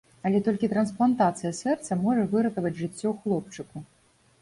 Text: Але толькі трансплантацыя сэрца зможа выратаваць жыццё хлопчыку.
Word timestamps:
Але 0.27 0.37
толькі 0.47 0.69
трансплантацыя 0.71 1.53
сэрца 1.61 1.91
зможа 2.01 2.27
выратаваць 2.35 2.75
жыццё 2.83 3.17
хлопчыку. 3.23 3.89